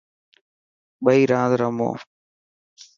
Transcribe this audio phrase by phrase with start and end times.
[1.03, 1.91] ٻئي راند رمو.